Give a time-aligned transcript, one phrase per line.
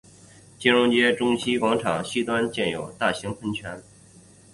[0.57, 3.83] 金融街中心广场西端建有大型喷泉。